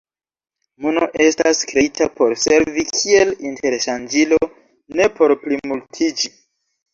Mono 0.85 1.09
estas 1.25 1.59
kreita 1.71 2.07
por 2.19 2.33
servi 2.43 2.85
kiel 2.93 3.35
interŝanĝilo, 3.51 4.41
ne 5.01 5.09
por 5.21 5.35
plimultiĝi. 5.45 6.35